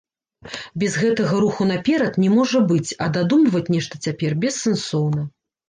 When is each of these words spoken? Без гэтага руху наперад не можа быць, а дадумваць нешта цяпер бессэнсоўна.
Без 0.83 0.95
гэтага 1.01 1.41
руху 1.43 1.67
наперад 1.73 2.17
не 2.25 2.31
можа 2.37 2.63
быць, 2.73 2.87
а 3.05 3.13
дадумваць 3.21 3.65
нешта 3.77 4.03
цяпер 4.09 4.31
бессэнсоўна. 4.47 5.31